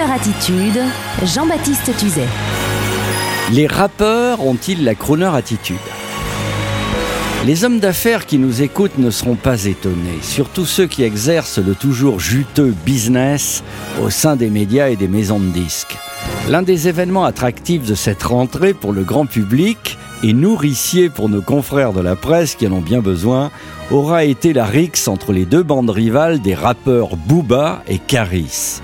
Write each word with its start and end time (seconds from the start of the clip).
Attitude, 0.00 0.80
Jean-Baptiste 1.24 1.96
Tuzet. 1.98 2.28
Les 3.52 3.66
rappeurs 3.66 4.46
ont-ils 4.46 4.84
la 4.84 4.94
crooner 4.94 5.30
attitude? 5.34 5.76
Les 7.44 7.64
hommes 7.64 7.80
d'affaires 7.80 8.24
qui 8.24 8.38
nous 8.38 8.62
écoutent 8.62 8.98
ne 8.98 9.10
seront 9.10 9.34
pas 9.34 9.64
étonnés, 9.64 10.18
surtout 10.22 10.66
ceux 10.66 10.86
qui 10.86 11.02
exercent 11.02 11.58
le 11.58 11.74
toujours 11.74 12.20
juteux 12.20 12.74
business 12.86 13.64
au 14.00 14.08
sein 14.08 14.36
des 14.36 14.50
médias 14.50 14.88
et 14.88 14.96
des 14.96 15.08
maisons 15.08 15.40
de 15.40 15.50
disques. 15.50 15.98
L'un 16.48 16.62
des 16.62 16.86
événements 16.86 17.24
attractifs 17.24 17.84
de 17.84 17.96
cette 17.96 18.22
rentrée 18.22 18.74
pour 18.74 18.92
le 18.92 19.02
grand 19.02 19.26
public 19.26 19.98
et 20.22 20.32
nourricier 20.32 21.10
pour 21.10 21.28
nos 21.28 21.42
confrères 21.42 21.92
de 21.92 22.00
la 22.00 22.14
presse 22.14 22.54
qui 22.54 22.68
en 22.68 22.72
ont 22.72 22.80
bien 22.80 23.00
besoin 23.00 23.50
aura 23.90 24.24
été 24.24 24.52
la 24.52 24.64
rixe 24.64 25.08
entre 25.08 25.32
les 25.32 25.44
deux 25.44 25.62
bandes 25.64 25.90
rivales 25.90 26.40
des 26.40 26.54
rappeurs 26.54 27.16
Booba 27.16 27.82
et 27.88 27.98
Caris. 27.98 28.80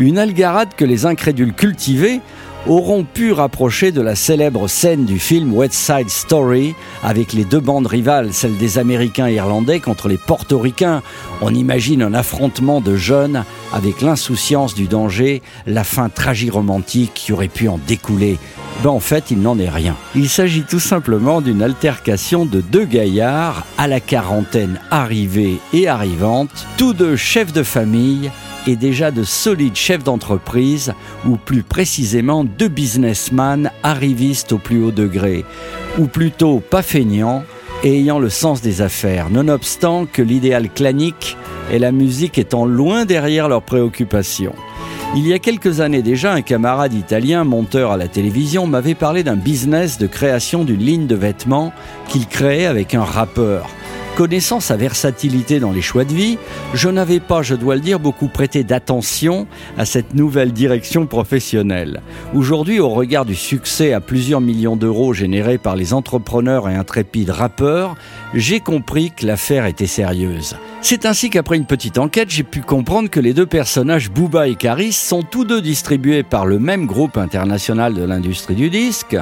Une 0.00 0.18
algarade 0.18 0.74
que 0.76 0.84
les 0.84 1.06
incrédules 1.06 1.52
cultivés 1.52 2.20
auront 2.68 3.02
pu 3.02 3.32
rapprocher 3.32 3.90
de 3.90 4.00
la 4.00 4.14
célèbre 4.14 4.68
scène 4.68 5.04
du 5.04 5.18
film 5.18 5.52
West 5.52 5.74
Side 5.74 6.08
Story 6.08 6.76
avec 7.02 7.32
les 7.32 7.44
deux 7.44 7.58
bandes 7.58 7.88
rivales, 7.88 8.32
celle 8.32 8.56
des 8.58 8.78
Américains 8.78 9.28
Irlandais 9.28 9.80
contre 9.80 10.06
les 10.06 10.18
Portoricains. 10.18 11.02
On 11.40 11.52
imagine 11.52 12.02
un 12.02 12.14
affrontement 12.14 12.80
de 12.80 12.94
jeunes 12.94 13.44
avec 13.72 14.00
l'insouciance 14.00 14.74
du 14.74 14.86
danger, 14.86 15.42
la 15.66 15.82
fin 15.82 16.08
tragiromantique 16.08 17.12
qui 17.14 17.32
aurait 17.32 17.48
pu 17.48 17.66
en 17.68 17.80
découler. 17.88 18.38
Ben 18.84 18.90
en 18.90 19.00
fait, 19.00 19.32
il 19.32 19.40
n'en 19.40 19.58
est 19.58 19.68
rien. 19.68 19.96
Il 20.14 20.28
s'agit 20.28 20.62
tout 20.62 20.78
simplement 20.78 21.40
d'une 21.40 21.62
altercation 21.62 22.46
de 22.46 22.60
deux 22.60 22.84
gaillards 22.84 23.66
à 23.76 23.88
la 23.88 23.98
quarantaine 23.98 24.78
arrivée 24.92 25.58
et 25.72 25.88
arrivante, 25.88 26.68
tous 26.76 26.92
deux 26.92 27.16
chefs 27.16 27.52
de 27.52 27.64
famille 27.64 28.30
et 28.68 28.76
déjà 28.76 29.10
de 29.10 29.24
solides 29.24 29.76
chefs 29.76 30.04
d'entreprise, 30.04 30.92
ou 31.26 31.36
plus 31.36 31.62
précisément 31.62 32.44
de 32.44 32.68
businessmen 32.68 33.70
arrivistes 33.82 34.52
au 34.52 34.58
plus 34.58 34.84
haut 34.84 34.90
degré, 34.90 35.46
ou 35.98 36.06
plutôt 36.06 36.60
pas 36.60 36.82
feignants 36.82 37.44
et 37.82 37.98
ayant 37.98 38.18
le 38.18 38.28
sens 38.28 38.60
des 38.60 38.82
affaires, 38.82 39.30
nonobstant 39.30 40.04
que 40.04 40.20
l'idéal 40.20 40.68
clanique 40.68 41.38
et 41.72 41.78
la 41.78 41.92
musique 41.92 42.36
étant 42.36 42.66
loin 42.66 43.06
derrière 43.06 43.48
leurs 43.48 43.62
préoccupations. 43.62 44.54
Il 45.16 45.26
y 45.26 45.32
a 45.32 45.38
quelques 45.38 45.80
années 45.80 46.02
déjà, 46.02 46.34
un 46.34 46.42
camarade 46.42 46.92
italien, 46.92 47.44
monteur 47.44 47.92
à 47.92 47.96
la 47.96 48.08
télévision, 48.08 48.66
m'avait 48.66 48.94
parlé 48.94 49.22
d'un 49.22 49.36
business 49.36 49.96
de 49.96 50.06
création 50.06 50.64
d'une 50.64 50.84
ligne 50.84 51.06
de 51.06 51.14
vêtements 51.14 51.72
qu'il 52.08 52.26
créait 52.26 52.66
avec 52.66 52.94
un 52.94 53.04
rappeur. 53.04 53.66
Connaissant 54.18 54.58
sa 54.58 54.76
versatilité 54.76 55.60
dans 55.60 55.70
les 55.70 55.80
choix 55.80 56.02
de 56.02 56.12
vie, 56.12 56.38
je 56.74 56.88
n'avais 56.88 57.20
pas, 57.20 57.42
je 57.42 57.54
dois 57.54 57.76
le 57.76 57.80
dire, 57.80 58.00
beaucoup 58.00 58.26
prêté 58.26 58.64
d'attention 58.64 59.46
à 59.76 59.84
cette 59.84 60.12
nouvelle 60.12 60.50
direction 60.52 61.06
professionnelle. 61.06 62.02
Aujourd'hui, 62.34 62.80
au 62.80 62.88
regard 62.88 63.24
du 63.24 63.36
succès 63.36 63.92
à 63.92 64.00
plusieurs 64.00 64.40
millions 64.40 64.74
d'euros 64.74 65.12
généré 65.12 65.56
par 65.56 65.76
les 65.76 65.94
entrepreneurs 65.94 66.68
et 66.68 66.74
intrépides 66.74 67.30
rappeurs, 67.30 67.94
j'ai 68.34 68.58
compris 68.58 69.12
que 69.12 69.24
l'affaire 69.24 69.66
était 69.66 69.86
sérieuse. 69.86 70.56
C'est 70.80 71.06
ainsi 71.06 71.30
qu'après 71.30 71.56
une 71.56 71.66
petite 71.66 71.96
enquête, 71.96 72.28
j'ai 72.28 72.42
pu 72.42 72.60
comprendre 72.60 73.10
que 73.10 73.20
les 73.20 73.34
deux 73.34 73.46
personnages, 73.46 74.10
Booba 74.10 74.48
et 74.48 74.56
Caris, 74.56 74.94
sont 74.94 75.22
tous 75.22 75.44
deux 75.44 75.62
distribués 75.62 76.24
par 76.24 76.44
le 76.44 76.58
même 76.58 76.86
groupe 76.86 77.18
international 77.18 77.94
de 77.94 78.02
l'industrie 78.02 78.56
du 78.56 78.68
disque, 78.68 79.16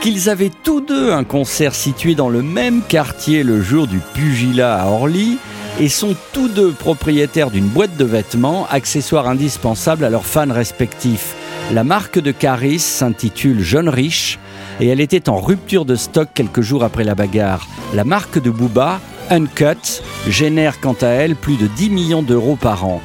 qu'ils 0.00 0.28
avaient 0.28 0.50
tous 0.62 0.80
deux 0.80 1.12
un 1.12 1.24
concert 1.24 1.74
situé 1.74 2.14
dans 2.14 2.28
le 2.28 2.42
même 2.42 2.82
quartier 2.82 3.42
le 3.42 3.60
jour 3.60 3.86
du 3.86 3.98
pugilat 4.14 4.80
à 4.82 4.86
Orly 4.86 5.38
et 5.80 5.88
sont 5.88 6.14
tous 6.32 6.48
deux 6.48 6.72
propriétaires 6.72 7.50
d'une 7.50 7.66
boîte 7.66 7.96
de 7.96 8.04
vêtements, 8.04 8.66
accessoires 8.70 9.28
indispensables 9.28 10.04
à 10.04 10.10
leurs 10.10 10.26
fans 10.26 10.52
respectifs. 10.52 11.34
La 11.72 11.84
marque 11.84 12.18
de 12.18 12.32
Caris 12.32 12.78
s'intitule 12.78 13.60
Jeune 13.60 13.88
Riche 13.88 14.38
et 14.80 14.88
elle 14.88 15.00
était 15.00 15.28
en 15.28 15.40
rupture 15.40 15.84
de 15.84 15.96
stock 15.96 16.28
quelques 16.32 16.62
jours 16.62 16.84
après 16.84 17.04
la 17.04 17.14
bagarre. 17.14 17.66
La 17.94 18.04
marque 18.04 18.40
de 18.40 18.50
Booba, 18.50 19.00
Uncut, 19.30 20.02
génère 20.28 20.80
quant 20.80 20.96
à 21.00 21.08
elle 21.08 21.34
plus 21.34 21.56
de 21.56 21.66
10 21.66 21.90
millions 21.90 22.22
d'euros 22.22 22.56
par 22.56 22.86
an. 22.86 23.00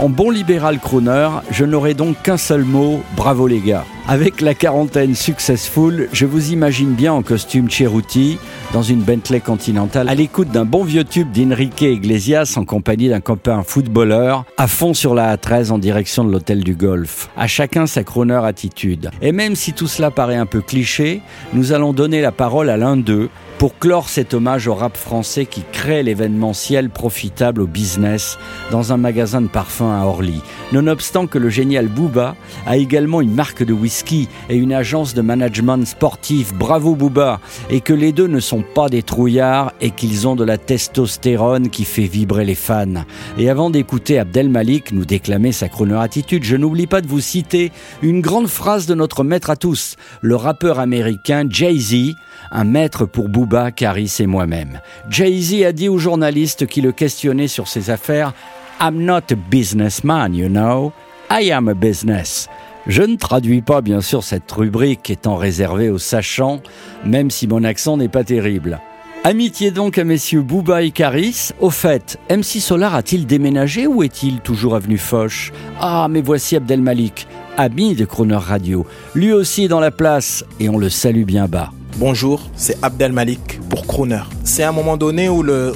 En 0.00 0.08
bon 0.08 0.30
libéral 0.30 0.78
crooner, 0.78 1.28
je 1.50 1.64
n'aurai 1.64 1.94
donc 1.94 2.22
qu'un 2.22 2.36
seul 2.36 2.62
mot, 2.62 3.02
bravo 3.16 3.48
les 3.48 3.58
gars. 3.58 3.84
Avec 4.06 4.40
la 4.40 4.54
quarantaine 4.54 5.16
successful, 5.16 6.08
je 6.12 6.24
vous 6.24 6.52
imagine 6.52 6.92
bien 6.92 7.12
en 7.12 7.22
costume 7.22 7.68
Cheruti, 7.68 8.38
dans 8.72 8.84
une 8.84 9.00
Bentley 9.00 9.40
Continental, 9.40 10.08
à 10.08 10.14
l'écoute 10.14 10.52
d'un 10.52 10.64
bon 10.64 10.84
vieux 10.84 11.02
tube 11.02 11.32
d'Enrique 11.32 11.82
Iglesias 11.82 12.54
en 12.56 12.64
compagnie 12.64 13.08
d'un 13.08 13.18
copain 13.18 13.64
footballeur, 13.64 14.44
à 14.56 14.68
fond 14.68 14.94
sur 14.94 15.16
la 15.16 15.36
A13 15.36 15.72
en 15.72 15.78
direction 15.78 16.22
de 16.24 16.30
l'hôtel 16.30 16.62
du 16.62 16.76
golf. 16.76 17.28
À 17.36 17.48
chacun 17.48 17.88
sa 17.88 18.04
crooner 18.04 18.40
attitude. 18.44 19.10
Et 19.20 19.32
même 19.32 19.56
si 19.56 19.72
tout 19.72 19.88
cela 19.88 20.12
paraît 20.12 20.36
un 20.36 20.46
peu 20.46 20.60
cliché, 20.60 21.22
nous 21.52 21.72
allons 21.72 21.92
donner 21.92 22.20
la 22.20 22.30
parole 22.30 22.70
à 22.70 22.76
l'un 22.76 22.96
d'eux 22.96 23.30
pour 23.58 23.76
clore 23.76 24.08
cet 24.08 24.34
hommage 24.34 24.68
au 24.68 24.74
rap 24.74 24.96
français 24.96 25.44
qui 25.44 25.64
crée 25.72 26.04
l'événementiel 26.04 26.90
profitable 26.90 27.62
au 27.62 27.66
business 27.66 28.38
dans 28.70 28.92
un 28.92 28.96
magasin 28.96 29.40
de 29.40 29.48
parfums 29.48 29.82
à 29.82 30.04
Orly. 30.06 30.40
Nonobstant 30.70 31.26
que 31.26 31.38
le 31.38 31.48
génial 31.48 31.88
Booba 31.88 32.36
a 32.66 32.76
également 32.76 33.20
une 33.20 33.34
marque 33.34 33.64
de 33.64 33.72
whisky 33.72 34.28
et 34.48 34.56
une 34.56 34.72
agence 34.72 35.12
de 35.12 35.22
management 35.22 35.84
sportif, 35.84 36.54
bravo 36.54 36.94
Booba, 36.94 37.40
et 37.68 37.80
que 37.80 37.92
les 37.92 38.12
deux 38.12 38.28
ne 38.28 38.38
sont 38.38 38.62
pas 38.62 38.88
des 38.88 39.02
trouillards 39.02 39.72
et 39.80 39.90
qu'ils 39.90 40.28
ont 40.28 40.36
de 40.36 40.44
la 40.44 40.56
testostérone 40.56 41.68
qui 41.68 41.84
fait 41.84 42.06
vibrer 42.06 42.44
les 42.44 42.54
fans. 42.54 43.04
Et 43.38 43.50
avant 43.50 43.70
d'écouter 43.70 44.20
Abdel 44.20 44.50
Malik 44.50 44.92
nous 44.92 45.04
déclamer 45.04 45.50
sa 45.50 45.68
chrono 45.68 45.98
attitude, 45.98 46.44
je 46.44 46.56
n'oublie 46.56 46.86
pas 46.86 47.00
de 47.00 47.08
vous 47.08 47.20
citer 47.20 47.72
une 48.02 48.20
grande 48.20 48.48
phrase 48.48 48.86
de 48.86 48.94
notre 48.94 49.24
maître 49.24 49.50
à 49.50 49.56
tous, 49.56 49.96
le 50.20 50.36
rappeur 50.36 50.78
américain 50.78 51.44
Jay-Z, 51.48 52.14
un 52.50 52.64
maître 52.64 53.04
pour 53.06 53.28
Booba, 53.28 53.70
Caris 53.70 54.16
et 54.20 54.26
moi-même. 54.26 54.80
Jay-Z 55.10 55.64
a 55.64 55.72
dit 55.72 55.88
aux 55.88 55.98
journalistes 55.98 56.66
qui 56.66 56.80
le 56.80 56.92
questionnaient 56.92 57.48
sur 57.48 57.68
ses 57.68 57.90
affaires 57.90 58.32
I'm 58.80 59.04
not 59.04 59.32
a 59.32 59.34
businessman, 59.50 60.34
you 60.34 60.48
know. 60.48 60.92
I 61.30 61.50
am 61.50 61.68
a 61.68 61.74
business. 61.74 62.48
Je 62.86 63.02
ne 63.02 63.16
traduis 63.16 63.60
pas 63.60 63.82
bien 63.82 64.00
sûr 64.00 64.24
cette 64.24 64.50
rubrique 64.50 65.10
étant 65.10 65.36
réservée 65.36 65.90
aux 65.90 65.98
sachants, 65.98 66.60
même 67.04 67.30
si 67.30 67.46
mon 67.46 67.64
accent 67.64 67.96
n'est 67.96 68.08
pas 68.08 68.24
terrible. 68.24 68.80
Amitié 69.24 69.72
donc 69.72 69.98
à 69.98 70.04
messieurs 70.04 70.42
Booba 70.42 70.82
et 70.82 70.90
Caris. 70.90 71.50
Au 71.60 71.70
fait, 71.70 72.18
MC 72.30 72.60
Solar 72.60 72.94
a-t-il 72.94 73.26
déménagé 73.26 73.86
ou 73.86 74.02
est-il 74.02 74.40
toujours 74.40 74.76
avenue 74.76 74.96
Foch? 74.96 75.52
Ah, 75.80 76.06
mais 76.08 76.22
voici 76.22 76.56
Abdel 76.56 76.80
Malik, 76.80 77.26
ami 77.56 77.94
de 77.94 78.04
Croner 78.04 78.36
Radio. 78.36 78.86
Lui 79.14 79.32
aussi 79.32 79.66
dans 79.66 79.80
la 79.80 79.90
place 79.90 80.44
et 80.60 80.68
on 80.68 80.78
le 80.78 80.88
salue 80.88 81.24
bien 81.24 81.46
bas. 81.46 81.72
Bonjour, 81.96 82.40
c'est 82.54 82.76
Abdel 82.82 83.12
Malik 83.12 83.60
pour 83.68 83.86
Croner. 83.86 84.22
C'est 84.44 84.62
un 84.62 84.72
moment 84.72 84.96
donné 84.96 85.28
où 85.28 85.42
le, 85.42 85.72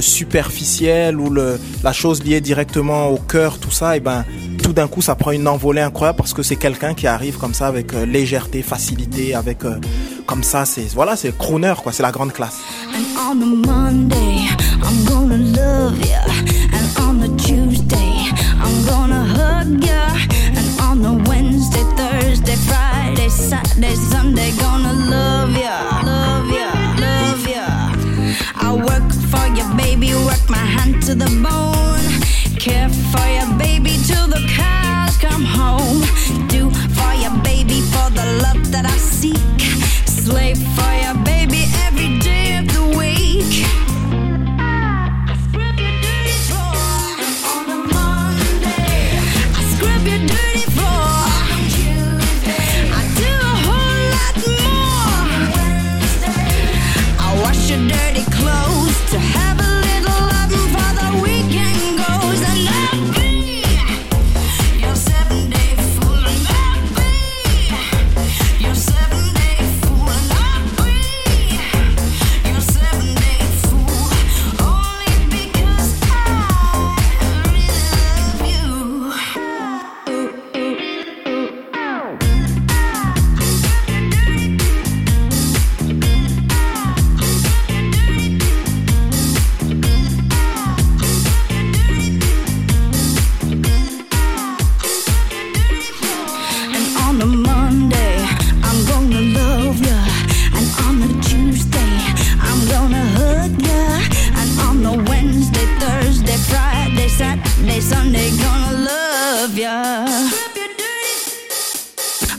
superficiel, 0.00 1.18
où 1.18 1.32
la 1.32 1.92
chose 1.92 2.22
liée 2.22 2.40
directement 2.40 3.08
au 3.08 3.18
cœur, 3.18 3.58
tout 3.58 3.70
ça, 3.70 3.96
et 3.96 4.00
ben 4.00 4.24
tout 4.62 4.72
d'un 4.72 4.88
coup 4.88 5.02
ça 5.02 5.14
prend 5.14 5.32
une 5.32 5.48
envolée 5.48 5.82
incroyable 5.82 6.16
parce 6.16 6.32
que 6.32 6.42
c'est 6.42 6.56
quelqu'un 6.56 6.94
qui 6.94 7.06
arrive 7.06 7.36
comme 7.36 7.52
ça 7.52 7.66
avec 7.66 7.92
euh, 7.94 8.06
légèreté, 8.06 8.62
facilité, 8.62 9.34
avec 9.34 9.64
euh, 9.64 9.78
comme 10.26 10.42
ça, 10.42 10.64
c'est 10.64 10.86
voilà, 10.94 11.16
c'est 11.16 11.36
Croner 11.36 11.74
quoi, 11.82 11.92
c'est 11.92 12.02
la 12.02 12.12
grande 12.12 12.32
classe. 12.32 12.60
Wednesday, 21.28 21.84
Thursday, 21.96 22.56
Friday, 22.56 23.01
Saturday, 23.28 23.94
Sunday, 23.94 24.50
gonna 24.58 24.92
love 24.92 25.56
ya, 25.56 26.02
love 26.04 26.50
ya, 26.50 26.72
love 26.98 27.46
ya. 27.48 27.66
I 28.56 28.72
work 28.74 29.08
for 29.30 29.46
you, 29.56 29.64
baby, 29.76 30.12
work 30.26 30.44
my 30.48 30.56
hand 30.56 31.02
to 31.04 31.14
the 31.14 31.30
bone. 31.42 32.08
Care 32.58 32.88
for 32.88 33.26
you, 33.36 33.46
baby, 33.58 33.96
till 34.06 34.26
the 34.26 34.42
cows 34.56 35.16
come 35.18 35.44
home. 35.44 36.02
Do 36.48 36.70
for 36.96 37.12
you, 37.14 37.30
baby, 37.42 37.80
for 37.92 38.10
the 38.10 38.26
love 38.42 38.70
that 38.72 38.86
I 38.86 38.96
seek. 38.98 39.60
Slave 40.06 40.58
for 40.76 40.81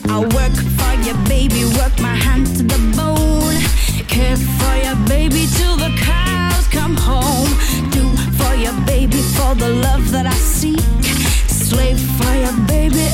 I 0.08 0.18
work 0.20 0.56
for 0.78 0.94
you, 1.06 1.14
baby, 1.28 1.64
work 1.76 1.98
my 2.00 2.14
hand 2.14 2.46
to 2.56 2.62
the 2.62 2.78
bone. 2.96 3.58
Care 4.08 4.36
for 4.36 4.74
you, 4.84 4.94
baby, 5.06 5.46
till 5.56 5.76
the 5.76 5.92
cows 6.00 6.66
come 6.68 6.96
home. 6.96 7.48
Do 7.90 8.04
for 8.38 8.54
you, 8.54 8.72
baby, 8.86 9.20
for 9.36 9.54
the 9.54 9.68
love 9.68 10.10
that 10.12 10.26
I 10.26 10.34
seek. 10.34 10.80
Slave 11.48 12.00
for 12.18 12.34
you, 12.34 12.52
baby, 12.66 13.04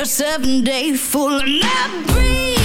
your 0.00 0.06
seven 0.06 0.64
day 0.64 0.94
full 0.94 1.42
and 1.42 1.60
I 1.62 2.04
breathe 2.06 2.59